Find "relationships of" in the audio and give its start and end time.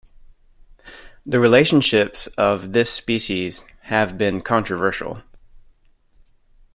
1.39-2.71